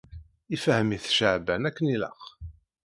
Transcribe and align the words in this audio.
Ifhem-it 0.55 1.05
Ceεban 1.17 1.67
akken 1.69 1.91
ilaq. 1.95 2.21